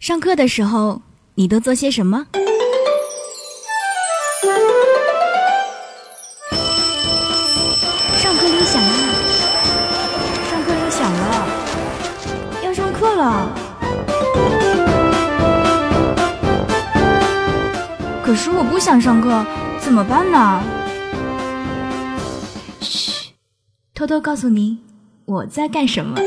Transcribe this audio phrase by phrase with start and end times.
[0.00, 1.02] 上课的时候，
[1.34, 2.26] 你都做些什么？
[8.16, 8.88] 上课铃响了，
[10.48, 11.46] 上课铃响了，
[12.64, 13.54] 要上课了。
[18.24, 19.44] 可是我不想上课，
[19.78, 20.62] 怎么办呢？
[22.80, 23.34] 嘘，
[23.92, 24.78] 偷偷告诉你，
[25.26, 26.18] 我在干什么。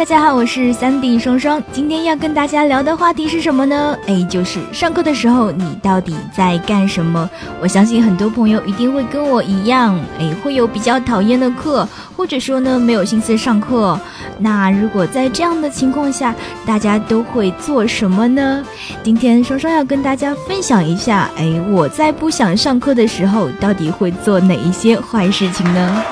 [0.00, 1.62] 大家好，我是三 D 双双。
[1.72, 3.94] 今天要跟大家聊的话题是什么呢？
[4.06, 7.28] 哎，就是上课的时候你到底在干什么？
[7.60, 11.86] 我相信很多朋友一定会跟我一样，哎，会有比较讨厌的课，
[12.16, 14.00] 或者说呢没有心思上课。
[14.38, 18.64] 那如果在这样的情况下，大家都会做什么呢？
[19.02, 26.02] 今天双双要跟大家分享一下，哎，我在不想上课的时候，到底会做哪一些坏事情呢？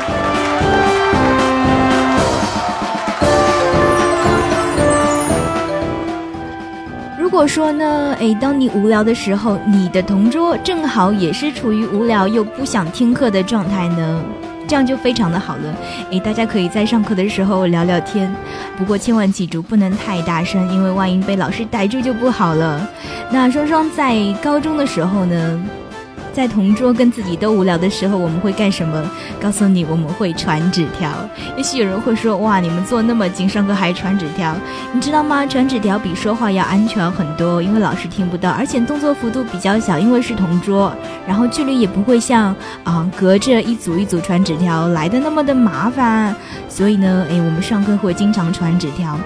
[7.38, 14.20] 如果说呢，诶，当你无聊的时候，你的同桌正好也是处于无聊又不想听课的状态呢，
[14.66, 15.72] 这样就非常的好了。
[16.10, 18.28] 诶，大家可以在上课的时候聊聊天，
[18.76, 22.84] 不过千万记住不能太大声，因为万一被老师逮住就不好了。
[23.30, 25.60] 那双双在高中的时候呢？
[26.32, 29.10] 在同桌跟自己都无聊的时候，我们会干什么？
[29.40, 31.10] 告诉你，我们会传纸条。
[31.56, 34.54] 也许有人会说：“哇，你们坐那么近，上课还传纸条？”
[34.92, 35.44] 你知道吗？
[35.46, 40.92] 传纸条比说话要安全很多，因为老师听不到，而且动作幅度比较小，因为是同桌，
[41.26, 42.54] 然后距离也不会像
[42.84, 46.34] 啊隔着一组一组传纸条来的那么的麻烦。
[46.68, 49.18] 所以呢，诶，我们上课会经常传纸条。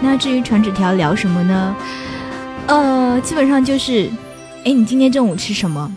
[0.00, 1.74] 那至于传纸条聊什么呢？
[2.66, 4.08] 呃，基本上就是，
[4.64, 5.90] 诶，你今天中午吃什么？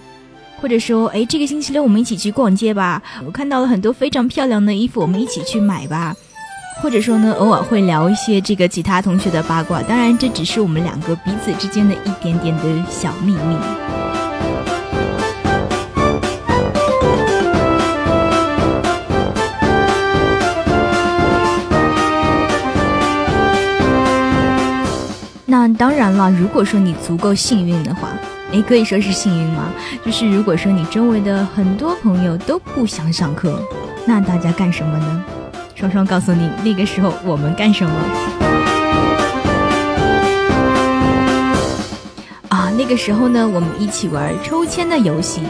[0.63, 3.03] 或者说，哎，这个星期六我们一起去逛街吧。
[3.25, 6.15] 我看到了很多非常漂亮的衣服，我们一起去买吧。
[6.81, 9.81] 或者说呢，偶尔会聊一些这个其他同学的八卦。
[9.81, 13.57] 当然，这只是我们两个彼此之间的一点点的小秘密。
[25.45, 28.07] 那当然了，如果说你足够幸运的话。
[28.53, 29.65] 诶可以说是幸运吗？
[30.05, 33.59] 就是如果说你周围的很多朋友都不想上课，
[34.05, 35.23] 那大家干什么呢？
[35.73, 37.91] 双双告诉你，那个时候我们干什么？
[42.49, 45.41] 啊，那个时候呢，我们一起玩抽签的游戏。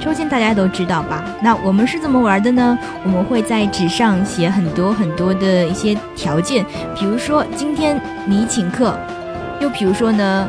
[0.00, 1.24] 抽签大家都知道吧？
[1.40, 2.76] 那我们是怎么玩的呢？
[3.04, 6.66] 我们会在纸上写很多很多的一些条件，
[6.98, 8.98] 比如说今天你请客，
[9.60, 10.48] 又比如说呢？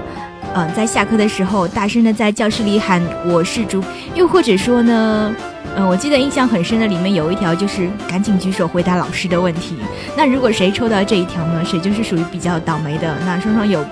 [0.56, 3.84] 嗯，在下课的时候，大声的在教室里喊“我是猪”，
[4.16, 5.36] 又或者说呢，
[5.76, 9.76] 嗯，我记得印象很深的里面有一条就是赶紧举手回答老师的问题。
[10.16, 13.16] 那如果谁抽到这一条呢，谁就是属于比较倒霉的。
[13.26, 13.86] 那双双有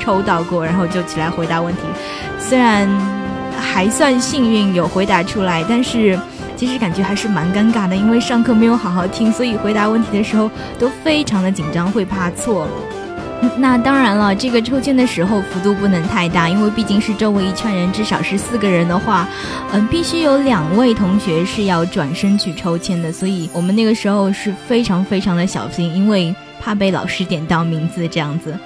[0.00, 1.82] 抽到过，然后就起来回答问题，
[2.40, 2.88] 虽然
[3.56, 6.18] 还算幸运有回答出来，但是
[6.56, 12.66] 其实感觉还是蛮尴尬的，因为上课没有好好听，所以回答问题的时候都非常的紧张，会怕错。
[13.56, 19.28] 那当然了，这个抽签的时候幅度不能太大，因为毕竟是周围一圈人，至少是四个人的话，
[19.72, 28.56] 嗯，必须有两位同学是要转身去抽签的，所以我们那个时候是非常非常的小心，因为怕被老师点到名字这样子。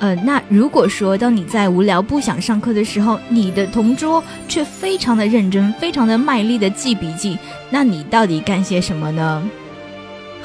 [0.00, 7.38] 呃，那如果说当你在无聊不想上课的时候，你的同桌却非常的认真、非常的卖力的记笔记，
[7.70, 9.42] 那你到底干些什么呢？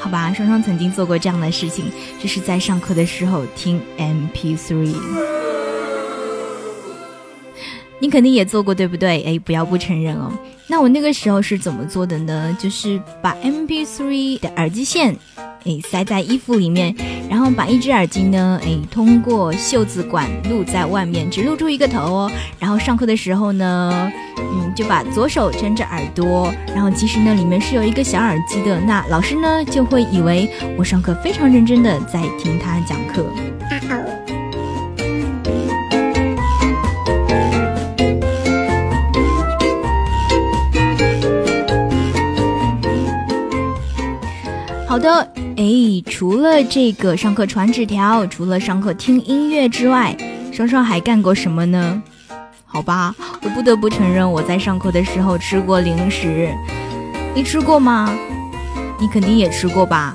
[0.00, 4.96] 好吧，双双曾经做过这样的事情，就是在上课的时候听 MP3。
[8.00, 9.22] 你肯定也做过，对不对？
[9.22, 10.32] 哎，不要不承认哦。
[10.66, 12.56] 那我那个时候是怎么做的呢？
[12.58, 15.16] 就是把 MP3 的耳机线。
[15.66, 16.94] 哎，塞在衣服里面，
[17.28, 22.32] 然后把一只耳机呢，哎，通过袖子管露在外面，只露出一个头哦。
[22.58, 28.80] 然后上课的时候呢，嗯，就把左手撑着耳朵，然后其实呢，里面是有一个小耳机的。
[28.80, 30.48] 那老师呢，就会以为
[30.78, 33.26] 我上课非常认真的在听他讲课。
[33.86, 34.19] 好
[45.00, 45.32] 的。
[45.56, 50.16] 哎，除了这个上课传纸条，除了上课听音乐之外，
[50.52, 52.02] 双双还干过什么呢？
[52.64, 56.48] 好吧，我不得不承认，我在上课的时候吃过零食。
[57.34, 58.14] 你吃过吗？
[59.00, 60.12] 你肯定也吃过吧？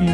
[0.00, 0.08] 嗯，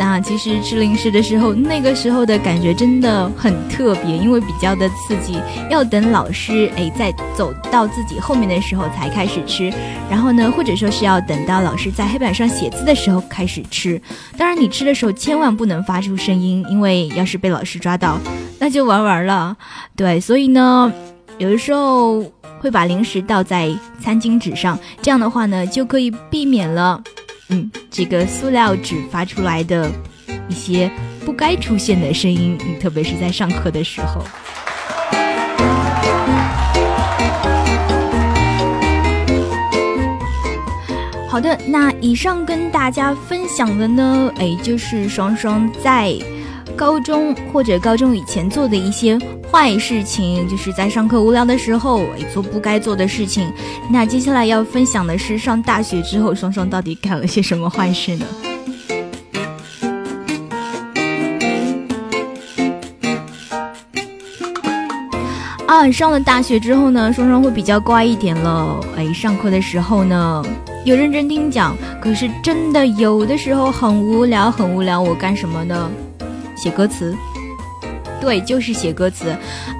[0.00, 5.38] 那其实吃零食的时候，那个时候的感觉真的很特别，因为比较的刺激，
[5.68, 9.70] 要等老师哎在走到自己后面的时候才开始吃，
[10.08, 14.00] 然后呢，或者说是要等到老师在黑板上写字的时候开始吃。
[14.38, 18.18] 当然，你吃的时候千万不能发出声音，因为要是被老师抓到，
[18.58, 19.54] 那就玩完了。
[19.94, 20.90] 对，所以呢，
[21.36, 22.22] 有的时候
[22.58, 23.70] 会把零食倒在
[24.02, 27.02] 餐巾纸上，这样的话呢，就可以避免了。
[27.50, 29.90] 嗯，这个塑料纸发出来的
[30.48, 30.90] 一些
[31.24, 34.24] 不该出现的声音，特别是在上课的时候。
[41.28, 46.16] 好的，那以上跟大家分享的呢，哎，就是双双在。
[46.80, 49.18] 高中或者高中以前做的一些
[49.52, 53.52] 坏事情，就是在上课无聊的时候做不该做的事情。
[53.90, 58.24] 那接下来要分享的是上大学之后，双双到底干了些什么坏事呢？
[65.66, 68.80] 啊，上了大学之后呢，双双会比较乖一点了。
[68.96, 70.42] 哎，上课的时候呢，
[70.86, 75.90] 有认真听讲，可是真的有的时候很无聊，很无聊，我干什么呢？
[76.60, 77.16] 写歌词，
[78.20, 79.34] 对，就是写歌词。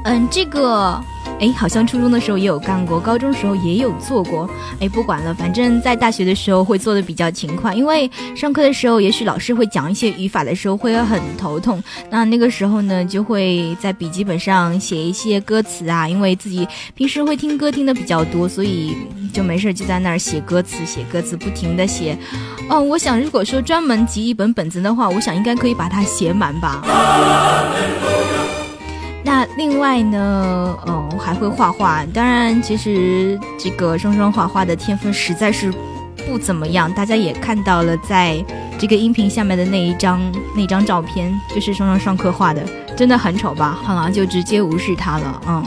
[0.04, 0.98] 嗯，这个。
[1.40, 4.48] 哎，好像初中的时候也有干过，高中时候也有做过。
[4.78, 11.82] 哎，不管了，反正在大学的时候会做的比较勤快，因为上课的时候，也许老师会讲一些语法的时候会很头痛。
[12.10, 18.94] 那那个时候呢，就会在笔记本上写一些歌词啊，因为自己平时会听歌听的比较多，所以
[19.32, 22.18] 就没事就在那儿写歌词，写歌词，不停的写。
[22.68, 26.82] 哦，我想如果说专门集一本本子的话，我想应该可以把它写满吧。
[29.60, 32.02] 另外呢，嗯，还会画画。
[32.14, 35.70] 当然，其实这个双双画画的天分实在是
[36.26, 36.90] 不怎么样。
[36.94, 38.42] 大家也看到了，在
[38.78, 40.18] 这个音频下面的那一张
[40.56, 42.64] 那张照片，就是双双上课画的，
[42.96, 43.78] 真的很丑吧？
[43.82, 45.42] 好了，就直接无视他了。
[45.46, 45.62] 嗯，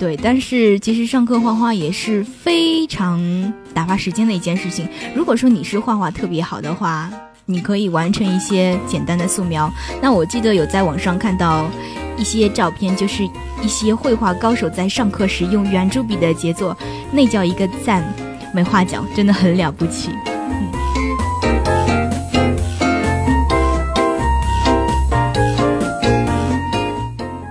[0.00, 0.16] 对。
[0.16, 3.22] 但是其实上课画画也是非常
[3.72, 4.88] 打发时间的一件事情。
[5.14, 7.08] 如果说你是画画特别好的话，
[7.46, 9.72] 你可以完成一些简单的素描。
[10.00, 11.66] 那我记得有在网上看到。
[12.16, 13.24] 一些照片就是
[13.62, 16.76] 一些绘画高手在上课时用圆珠笔的杰作，
[17.10, 18.04] 那叫一个赞，
[18.54, 20.10] 没话讲，真的很了不起。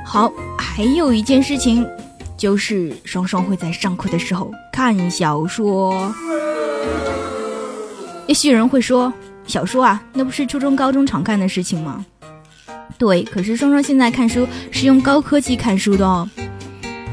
[0.05, 1.87] 好，还有一件事情，
[2.37, 6.13] 就是双双会在上课的时候看小说。
[8.27, 9.11] 也许有人会说，
[9.45, 12.05] 小说啊，那不是初中、高中常干的事情吗？
[12.97, 16.29] 对，可是双双现在看书是用高科技看书的哦。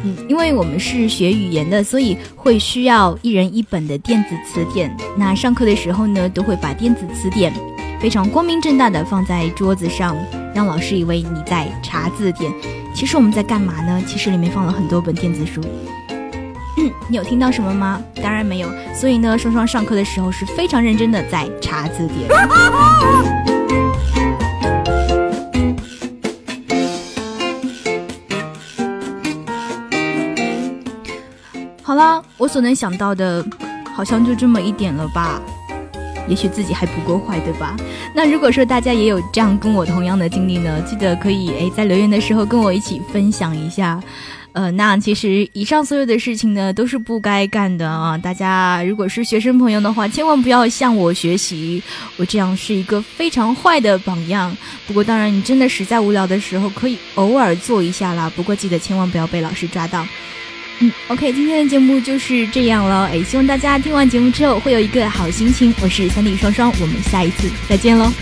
[0.05, 4.95] 嗯，因为我们是学语言的，所以会需要一人一本的电子词典。
[5.17, 7.53] 那上课的时候呢，都会把电子词典
[8.01, 10.17] 非常光明正大的放在桌子上，
[10.55, 12.53] 让老师以为你在查字典。
[12.95, 14.01] 其实我们在干嘛呢？
[14.07, 15.61] 其实里面放了很多本电子书。
[17.09, 18.01] 你有听到什么吗？
[18.23, 18.69] 当然没有。
[18.95, 23.48] 所以呢，双双上课的时候是非常认真的在查字典。
[32.39, 33.45] 我所能想到的，
[33.95, 35.43] 好像就这么一点了吧。
[36.29, 37.75] 也许自己还不够坏，对吧？
[38.15, 43.99] 那如果说大家也有这样跟我同样的经历呢，记得可以诶在留言的时候跟我一起分享一下。
[44.53, 48.19] 呃，那其实以上所有的事情呢，都是不该干的啊。
[48.19, 51.83] 大家如果是学生朋友的话，千万不要向我学习，
[52.17, 54.55] 我这样是一个非常坏的榜样。
[54.87, 58.31] 不过当然，你真的实在无聊的时候，可以偶尔做一下啦。
[58.37, 60.05] 不过记得千万不要被老师抓到。
[60.81, 63.07] 嗯，OK，今天的节目就是这样了。
[63.07, 65.75] 哎，希望大家听完节目之后会有一个好心情。
[65.81, 68.13] 我是三弟双双，我们下一次再见喽。